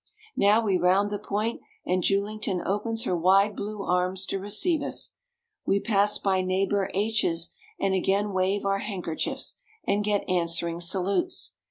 Now 0.35 0.65
we 0.65 0.79
round 0.79 1.11
the 1.11 1.19
point, 1.19 1.61
and 1.85 2.01
Julington 2.01 2.59
opens 2.65 3.03
her 3.03 3.15
wide 3.15 3.55
blue 3.55 3.83
arms 3.83 4.25
to 4.25 4.39
receive 4.39 4.81
us. 4.81 5.13
We 5.63 5.79
pass 5.79 6.17
by 6.17 6.41
Neighbor 6.41 6.89
H 6.95 7.23
's, 7.23 7.51
and 7.79 7.93
again 7.93 8.33
wave 8.33 8.65
our 8.65 8.79
handkerchiefs, 8.79 9.57
and 9.85 10.03
get 10.03 10.27
answering 10.27 10.79
salutes. 10.79 11.53